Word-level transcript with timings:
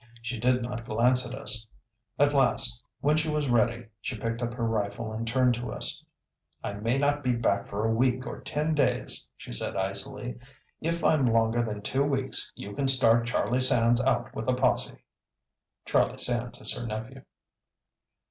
She 0.19 0.39
did 0.39 0.63
not 0.63 0.83
glance 0.83 1.27
at 1.27 1.35
us. 1.35 1.67
At 2.17 2.31
the 2.31 2.37
last, 2.37 2.83
when 3.01 3.17
she 3.17 3.29
was 3.29 3.47
ready, 3.47 3.85
she 4.01 4.17
picked 4.17 4.41
up 4.41 4.51
her 4.55 4.65
rifle 4.65 5.13
and 5.13 5.27
turned 5.27 5.53
to 5.53 5.71
us. 5.71 6.03
"I 6.63 6.73
may 6.73 6.97
not 6.97 7.21
be 7.23 7.33
back 7.33 7.67
for 7.67 7.85
a 7.85 7.93
week 7.93 8.25
or 8.25 8.41
ten 8.41 8.73
days," 8.73 9.29
she 9.37 9.53
said 9.53 9.75
icily. 9.75 10.39
"If 10.79 11.03
I'm 11.03 11.27
longer 11.27 11.61
than 11.61 11.83
two 11.83 12.01
weeks 12.03 12.51
you 12.55 12.73
can 12.75 12.87
start 12.87 13.27
Charlie 13.27 13.61
Sands 13.61 14.01
out 14.03 14.33
with 14.33 14.47
a 14.49 14.55
posse." 14.55 14.97
Charlie 15.85 16.17
Sands 16.17 16.59
is 16.59 16.73
her 16.75 16.87
nephew. 16.87 17.21